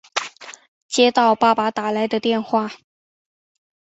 [0.87, 2.71] 接到爸爸打来的电话